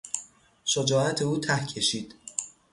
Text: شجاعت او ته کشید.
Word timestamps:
شجاعت 0.65 1.21
او 1.21 1.37
ته 1.39 1.65
کشید. 1.65 2.13